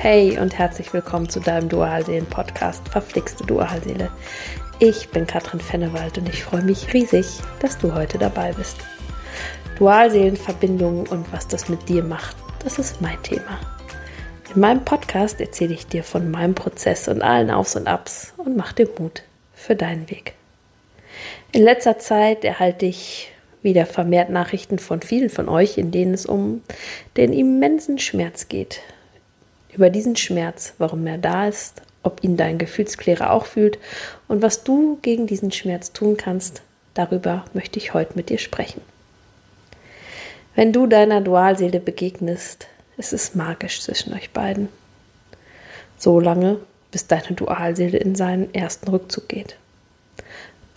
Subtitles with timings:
[0.00, 4.12] Hey und herzlich willkommen zu deinem Dualseelen-Podcast Verflixte Dualseele.
[4.78, 7.26] Ich bin Katrin Fennewald und ich freue mich riesig,
[7.58, 8.76] dass du heute dabei bist.
[9.76, 13.58] Dualseelenverbindungen und was das mit dir macht, das ist mein Thema.
[14.54, 18.56] In meinem Podcast erzähle ich dir von meinem Prozess und allen Aufs und Abs und
[18.56, 20.34] mach dir Mut für deinen Weg.
[21.50, 26.24] In letzter Zeit erhalte ich wieder vermehrt Nachrichten von vielen von euch, in denen es
[26.24, 26.62] um
[27.16, 28.80] den immensen Schmerz geht.
[29.72, 33.78] Über diesen Schmerz, warum er da ist, ob ihn dein Gefühlsklärer auch fühlt
[34.28, 36.62] und was du gegen diesen Schmerz tun kannst,
[36.94, 38.80] darüber möchte ich heute mit dir sprechen.
[40.54, 44.68] Wenn du deiner Dualseele begegnest, ist es magisch zwischen euch beiden.
[45.98, 46.58] So lange,
[46.90, 49.56] bis deine Dualseele in seinen ersten Rückzug geht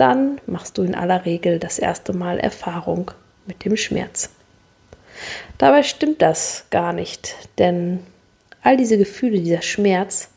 [0.01, 3.11] dann machst du in aller Regel das erste Mal Erfahrung
[3.45, 4.31] mit dem Schmerz.
[5.59, 7.99] Dabei stimmt das gar nicht, denn
[8.61, 10.29] all diese Gefühle, dieser Schmerz,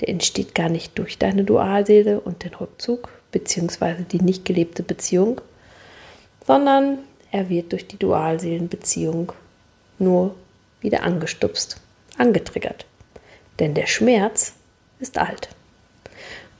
[0.00, 4.04] der entsteht gar nicht durch deine Dualseele und den Rückzug bzw.
[4.10, 5.40] die nicht gelebte Beziehung,
[6.46, 6.98] sondern
[7.30, 9.32] er wird durch die Dualseelenbeziehung
[9.98, 10.34] nur
[10.80, 11.80] wieder angestupst,
[12.18, 12.86] angetriggert.
[13.58, 14.54] Denn der Schmerz
[15.00, 15.48] ist alt.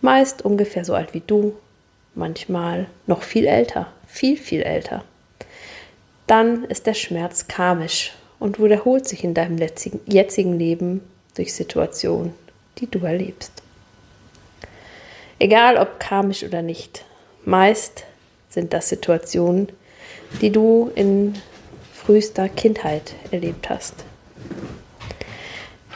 [0.01, 1.55] Meist ungefähr so alt wie du
[2.15, 5.05] manchmal noch viel älter, viel, viel älter.
[6.27, 8.13] Dann ist der Schmerz karmisch
[8.45, 9.57] und wiederholt sich in deinem
[10.05, 11.01] jetzigen Leben
[11.35, 12.35] durch Situationen,
[12.77, 13.53] die du erlebst.
[15.39, 17.07] Egal ob karmisch oder nicht,
[17.47, 18.05] meist
[18.51, 19.69] sind das Situationen,
[20.43, 21.33] die du in
[21.95, 23.95] frühester Kindheit erlebt hast.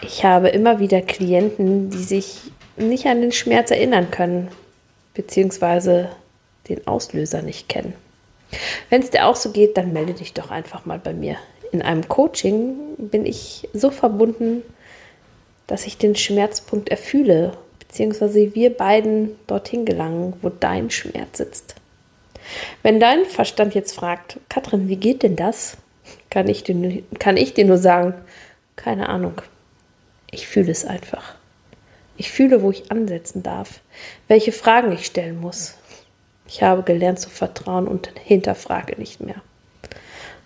[0.01, 4.49] Ich habe immer wieder Klienten, die sich nicht an den Schmerz erinnern können,
[5.13, 6.09] beziehungsweise
[6.71, 7.93] den Auslöser nicht kennen.
[8.89, 11.37] Wenn es dir auch so geht, dann melde dich doch einfach mal bei mir.
[11.73, 14.63] In einem Coaching bin ich so verbunden,
[15.67, 21.75] dass ich den Schmerzpunkt erfühle, beziehungsweise wir beiden dorthin gelangen, wo dein Schmerz sitzt.
[22.83, 25.77] Wenn dein Verstand jetzt fragt, Katrin, wie geht denn das?
[26.31, 28.15] Kann ich dir, kann ich dir nur sagen,
[28.77, 29.43] keine Ahnung.
[30.31, 31.35] Ich fühle es einfach.
[32.17, 33.81] Ich fühle, wo ich ansetzen darf,
[34.27, 35.75] welche Fragen ich stellen muss.
[36.49, 39.43] Ich habe gelernt zu vertrauen und hinterfrage nicht mehr.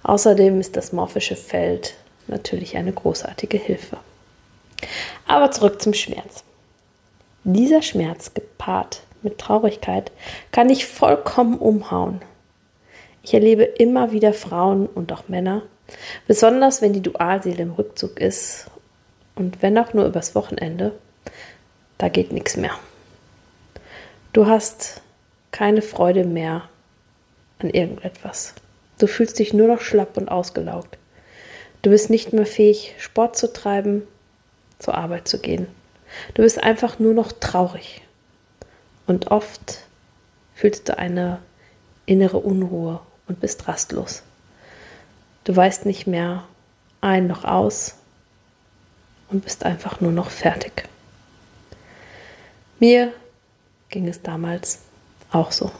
[0.02, 1.94] Außerdem ist das morphische Feld
[2.26, 3.98] natürlich eine großartige Hilfe.
[5.26, 6.44] Aber zurück zum Schmerz.
[7.44, 10.10] Dieser Schmerz gepaart mit Traurigkeit
[10.50, 12.20] kann dich vollkommen umhauen.
[13.22, 15.62] Ich erlebe immer wieder Frauen und auch Männer,
[16.26, 18.66] besonders wenn die Dualseele im Rückzug ist
[19.36, 20.92] und wenn auch nur übers Wochenende,
[21.98, 22.72] da geht nichts mehr.
[24.32, 25.02] Du hast
[25.52, 26.68] keine Freude mehr
[27.60, 28.54] an irgendetwas.
[29.02, 30.96] Du fühlst dich nur noch schlapp und ausgelaugt.
[31.82, 34.04] Du bist nicht mehr fähig, Sport zu treiben,
[34.78, 35.66] zur Arbeit zu gehen.
[36.34, 38.02] Du bist einfach nur noch traurig.
[39.08, 39.80] Und oft
[40.54, 41.40] fühlst du eine
[42.06, 44.22] innere Unruhe und bist rastlos.
[45.42, 46.44] Du weißt nicht mehr
[47.00, 47.96] ein noch aus
[49.30, 50.88] und bist einfach nur noch fertig.
[52.78, 53.12] Mir
[53.88, 54.78] ging es damals
[55.32, 55.72] auch so.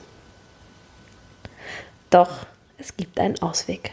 [2.11, 2.47] Doch
[2.83, 3.93] es gibt einen Ausweg.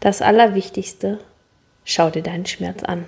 [0.00, 1.20] Das Allerwichtigste,
[1.84, 3.06] schau dir deinen Schmerz an.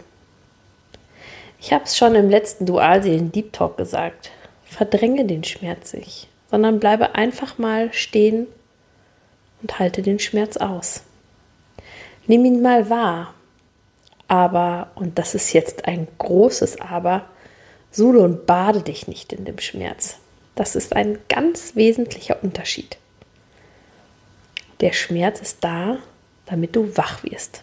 [1.58, 4.30] Ich habe es schon im letzten Dualseelen Deep Talk gesagt.
[4.66, 8.46] Verdränge den Schmerz nicht, sondern bleibe einfach mal stehen
[9.62, 11.02] und halte den Schmerz aus.
[12.26, 13.34] Nimm ihn mal wahr.
[14.28, 17.24] Aber, und das ist jetzt ein großes Aber,
[17.90, 20.16] Suhle und bade dich nicht in dem Schmerz.
[20.56, 22.98] Das ist ein ganz wesentlicher Unterschied.
[24.84, 25.96] Der Schmerz ist da,
[26.44, 27.62] damit du wach wirst.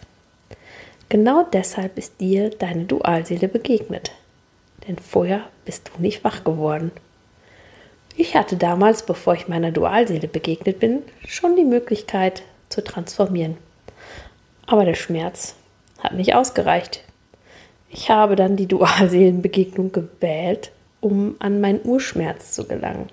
[1.08, 4.10] Genau deshalb ist dir deine Dualseele begegnet.
[4.88, 6.90] Denn vorher bist du nicht wach geworden.
[8.16, 13.56] Ich hatte damals, bevor ich meiner Dualseele begegnet bin, schon die Möglichkeit zu transformieren.
[14.66, 15.54] Aber der Schmerz
[16.00, 17.04] hat nicht ausgereicht.
[17.88, 23.10] Ich habe dann die Dualseelenbegegnung gewählt, um an meinen Urschmerz zu gelangen.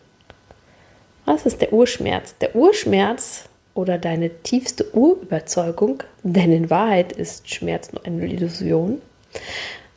[1.25, 2.35] Was ist der Urschmerz?
[2.39, 3.48] Der Urschmerz
[3.79, 9.01] oder deine tiefste Urüberzeugung, denn in Wahrheit ist Schmerz nur eine Illusion.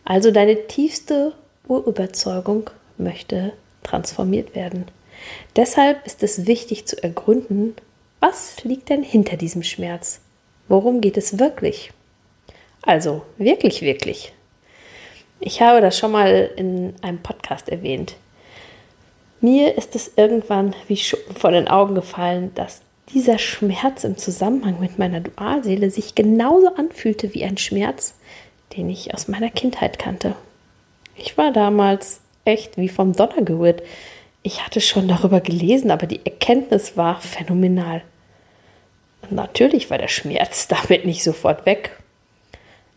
[0.05, 1.33] Also deine tiefste
[1.67, 3.53] Urüberzeugung möchte
[3.83, 4.87] transformiert werden.
[5.57, 7.75] Deshalb ist es wichtig zu ergründen,
[8.21, 10.21] was liegt denn hinter diesem Schmerz?
[10.69, 11.91] Worum geht es wirklich?
[12.83, 14.33] Also wirklich, wirklich.
[15.41, 18.15] Ich habe das schon mal in einem Podcast erwähnt.
[19.41, 24.81] Mir ist es irgendwann wie Schuppen von den Augen gefallen, dass dieser Schmerz im Zusammenhang
[24.81, 28.15] mit meiner Dualseele sich genauso anfühlte wie ein Schmerz,
[28.77, 30.35] den ich aus meiner Kindheit kannte.
[31.17, 33.83] Ich war damals echt wie vom Donner gerührt.
[34.43, 38.03] Ich hatte schon darüber gelesen, aber die Erkenntnis war phänomenal.
[39.31, 41.99] Natürlich war der Schmerz damit nicht sofort weg.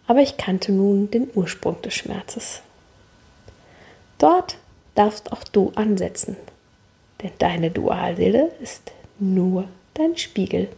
[0.07, 2.61] Aber ich kannte nun den Ursprung des Schmerzes.
[4.17, 4.57] Dort
[4.93, 6.37] darfst auch du ansetzen,
[7.21, 10.69] denn deine Dualseele ist nur dein Spiegel.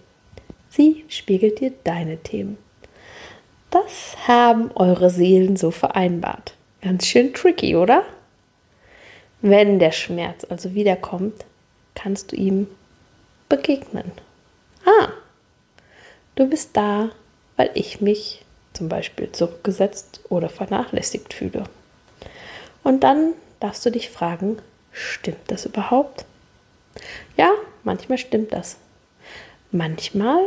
[0.70, 2.58] Sie spiegelt dir deine Themen.
[3.70, 6.54] Das haben eure Seelen so vereinbart.
[6.82, 8.04] Ganz schön tricky, oder?
[9.42, 11.46] Wenn der Schmerz also wiederkommt,
[11.96, 12.68] kannst du ihm
[13.50, 14.12] begegnen.
[14.86, 15.10] Ah,
[16.36, 17.10] du bist da,
[17.56, 21.64] weil ich mich zum Beispiel zurückgesetzt oder vernachlässigt fühle.
[22.84, 24.60] Und dann darfst du dich fragen,
[24.92, 26.26] stimmt das überhaupt?
[27.36, 27.52] Ja,
[27.84, 28.78] manchmal stimmt das.
[29.78, 30.40] Manchmal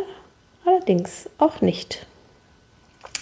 [0.65, 2.05] allerdings auch nicht.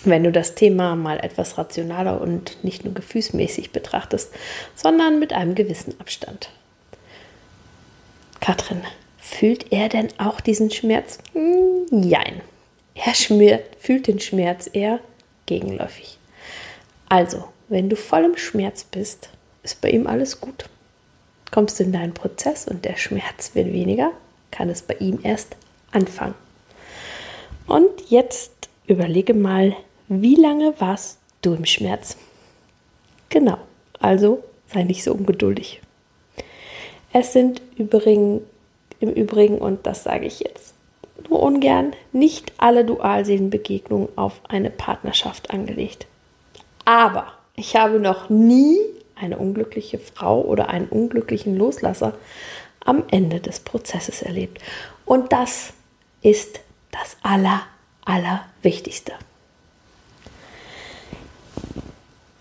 [0.05, 4.33] Wenn du das Thema mal etwas rationaler und nicht nur gefühlsmäßig betrachtest,
[4.75, 6.49] sondern mit einem gewissen Abstand.
[8.41, 8.81] Katrin,
[9.19, 11.19] fühlt er denn auch diesen Schmerz?
[11.35, 12.41] Nein.
[12.95, 15.01] Hm, er fühlt den Schmerz eher
[15.45, 16.17] gegenläufig.
[17.11, 19.29] Also, wenn du voll im Schmerz bist,
[19.63, 20.71] ist bei ihm alles gut.
[21.51, 24.13] Kommst du in deinen Prozess und der Schmerz wird weniger,
[24.51, 25.55] kann es bei ihm erst
[25.93, 26.35] anfangen.
[27.67, 29.77] Und jetzt überlege mal,
[30.09, 32.17] wie lange warst du im Schmerz?
[33.29, 33.59] Genau,
[34.01, 34.43] also
[34.73, 35.81] sei nicht so ungeduldig.
[37.13, 38.43] Es sind übrigens,
[39.01, 40.75] im Übrigen, und das sage ich jetzt
[41.29, 46.07] nur ungern, nicht alle Dualseelenbegegnungen auf eine Partnerschaft angelegt.
[46.85, 48.79] Aber ich habe noch nie
[49.15, 52.15] eine unglückliche Frau oder einen unglücklichen Loslasser
[52.85, 54.63] am Ende des Prozesses erlebt.
[55.05, 55.73] Und das
[56.23, 56.61] ist
[56.91, 57.63] das Aller,
[58.05, 59.13] Allerwichtigste.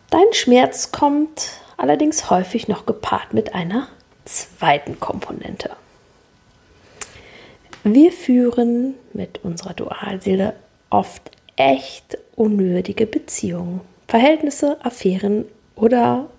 [0.10, 3.88] Dein Schmerz kommt allerdings häufig noch gepaart mit einer
[4.26, 5.76] zweiten Komponente.
[7.84, 10.54] Wir führen mit unserer Dualseele
[10.90, 15.46] oft echt unwürdige Beziehungen, Verhältnisse, Affären
[15.76, 16.30] oder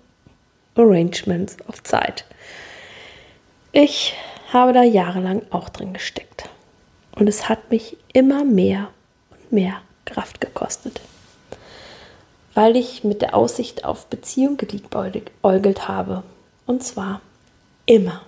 [0.75, 2.25] Arrangements auf Zeit.
[3.71, 4.15] Ich
[4.51, 6.49] habe da jahrelang auch drin gesteckt.
[7.15, 8.89] Und es hat mich immer mehr
[9.31, 11.01] und mehr Kraft gekostet.
[12.53, 16.23] Weil ich mit der Aussicht auf Beziehung geliebäugelt habe.
[16.65, 17.21] Und zwar
[17.85, 18.21] immer.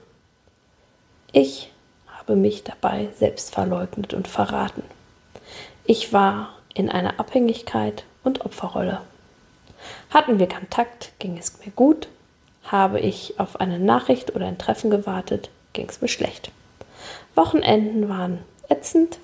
[1.31, 1.71] Ich
[2.07, 4.83] habe mich dabei selbst verleugnet und verraten.
[5.85, 9.01] Ich war in einer Abhängigkeit und Opferrolle.
[10.09, 12.07] Hatten wir Kontakt, ging es mir gut
[12.63, 16.51] habe ich auf eine Nachricht oder ein Treffen gewartet, ging es mir schlecht.
[17.35, 18.39] Wochenenden waren
[18.71, 19.19] ätzend,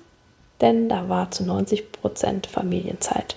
[0.60, 3.36] denn da war zu 90 Prozent Familienzeit.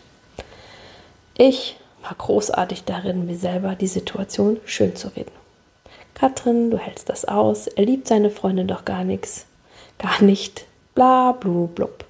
[1.38, 5.32] Ich war großartig darin, mir selber die Situation schön zu reden.
[6.14, 9.46] Katrin, du hältst das aus, er liebt seine Freundin doch gar nichts,
[9.98, 12.06] gar nicht, bla blu blub.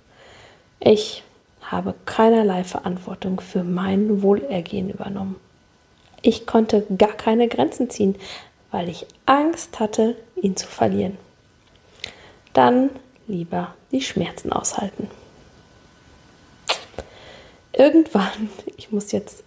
[0.79, 1.23] Ich
[1.61, 5.35] habe keinerlei Verantwortung für mein Wohlergehen übernommen.
[6.21, 8.15] Ich konnte gar keine Grenzen ziehen,
[8.71, 11.17] weil ich Angst hatte, ihn zu verlieren.
[12.53, 12.89] Dann
[13.27, 15.09] lieber die Schmerzen aushalten.
[17.73, 19.43] Irgendwann, ich muss jetzt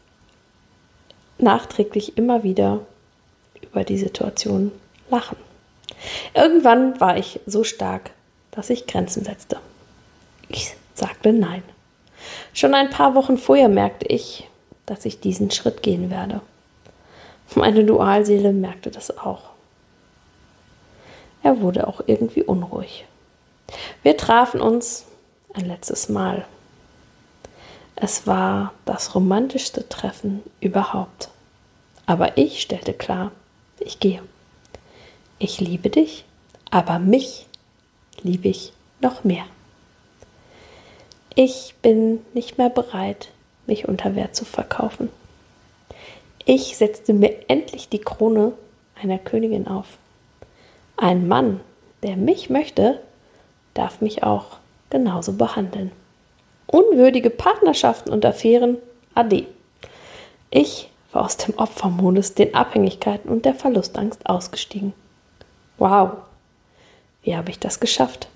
[1.39, 2.81] nachträglich immer wieder
[3.61, 4.73] über die Situation
[5.11, 5.37] lachen.
[6.35, 8.11] Irgendwann war ich so stark,
[8.51, 9.59] dass ich Grenzen setzte.
[10.49, 11.63] Ich sagte Nein.
[12.53, 14.49] Schon ein paar Wochen vorher merkte ich,
[14.87, 16.41] dass ich diesen Schritt gehen werde.
[17.55, 19.51] Meine Dualseele merkte das auch.
[21.43, 23.05] Er wurde auch irgendwie unruhig.
[24.05, 25.07] Wir trafen uns
[25.55, 26.45] ein letztes Mal.
[27.97, 31.31] Es war das romantischste Treffen überhaupt.
[32.05, 33.33] Aber ich stellte klar,
[33.79, 34.23] ich gehe.
[35.39, 36.27] Ich liebe dich,
[36.71, 37.47] aber mich
[38.21, 39.47] liebe ich noch mehr.
[41.35, 43.31] Ich bin nicht mehr bereit,
[43.67, 45.09] mich unter Wert zu verkaufen.
[46.45, 48.53] Ich setzte mir endlich die Krone
[49.03, 49.97] einer Königin auf.
[50.99, 51.61] Ein Mann,
[52.03, 53.01] der mich möchte,
[53.75, 54.57] darf mich auch
[54.91, 55.93] genauso behandeln.
[56.67, 58.79] Unwürdige Partnerschaften und Affären,
[59.15, 59.47] ade.
[60.51, 64.93] Ich war aus dem Opfermodus, den Abhängigkeiten und der Verlustangst ausgestiegen.
[65.79, 66.13] Wow,
[67.23, 68.29] wie habe ich das geschafft?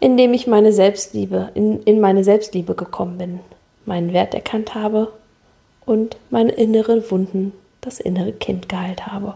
[0.00, 3.40] Indem ich meine Selbstliebe, in, in meine Selbstliebe gekommen bin,
[3.84, 5.12] meinen Wert erkannt habe
[5.86, 9.34] und meine inneren Wunden, das innere Kind geheilt habe.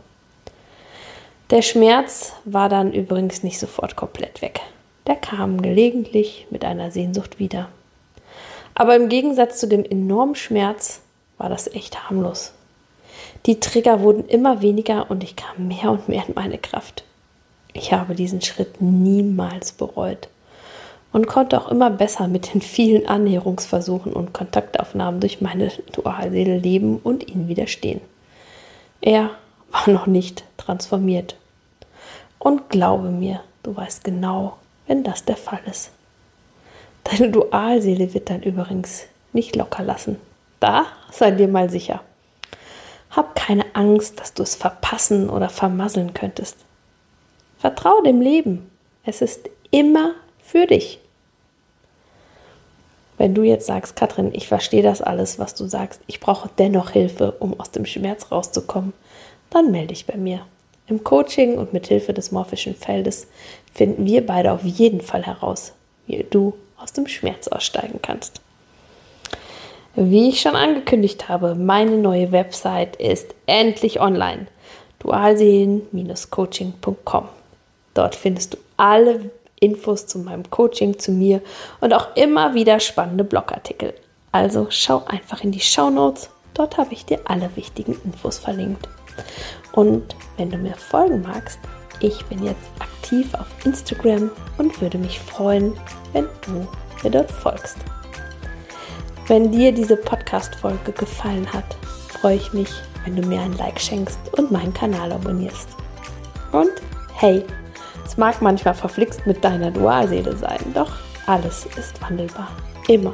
[1.50, 4.60] Der Schmerz war dann übrigens nicht sofort komplett weg.
[5.06, 7.68] Der kam gelegentlich mit einer Sehnsucht wieder.
[8.74, 11.02] Aber im Gegensatz zu dem enormen Schmerz
[11.38, 12.52] war das echt harmlos.
[13.46, 17.04] Die Trigger wurden immer weniger und ich kam mehr und mehr in meine Kraft.
[17.74, 20.28] Ich habe diesen Schritt niemals bereut
[21.12, 26.98] und konnte auch immer besser mit den vielen Annäherungsversuchen und Kontaktaufnahmen durch meine Dualseele leben
[26.98, 28.00] und ihnen widerstehen.
[29.00, 29.30] Er
[29.70, 31.37] war noch nicht transformiert.
[32.38, 34.56] Und glaube mir, du weißt genau,
[34.87, 35.90] wenn das der Fall ist.
[37.04, 40.16] Deine Dualseele wird dann übrigens nicht locker lassen.
[40.61, 42.00] Da sei dir mal sicher.
[43.11, 46.56] Hab keine Angst, dass du es verpassen oder vermasseln könntest.
[47.58, 48.70] Vertrau dem Leben.
[49.04, 51.00] Es ist immer für dich.
[53.18, 56.90] Wenn du jetzt sagst, Katrin, ich verstehe das alles, was du sagst, ich brauche dennoch
[56.90, 58.92] Hilfe, um aus dem Schmerz rauszukommen,
[59.50, 60.46] dann melde dich bei mir.
[60.88, 63.26] Im Coaching und mit Hilfe des morphischen Feldes
[63.74, 65.72] finden wir beide auf jeden Fall heraus,
[66.06, 68.42] wie du aus dem Schmerz aussteigen kannst.
[69.94, 74.46] Wie ich schon angekündigt habe, meine neue Website ist endlich online.
[75.00, 77.28] dualseelen-coaching.com.
[77.94, 81.40] Dort findest du alle Infos zu meinem Coaching, zu mir
[81.80, 83.94] und auch immer wieder spannende Blogartikel.
[84.32, 86.28] Also schau einfach in die Show Notes.
[86.52, 88.86] Dort habe ich dir alle wichtigen Infos verlinkt.
[89.73, 91.58] Und wenn du mir folgen magst,
[92.00, 95.73] ich bin jetzt aktiv auf Instagram und würde mich freuen,
[96.12, 96.66] wenn du
[97.02, 97.76] mir dort folgst.
[99.28, 101.76] Wenn dir diese Podcast-Folge gefallen hat,
[102.08, 102.70] freue ich mich,
[103.04, 105.68] wenn du mir ein Like schenkst und meinen Kanal abonnierst.
[106.52, 106.70] Und
[107.14, 107.44] hey,
[108.04, 110.92] es mag manchmal verflixt mit deiner Dualseele sein, doch
[111.26, 112.50] alles ist wandelbar.
[112.88, 113.12] Immer.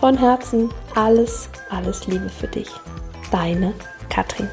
[0.00, 2.70] Von Herzen alles, alles Liebe für dich.
[3.30, 3.74] Deine
[4.08, 4.48] Katrin.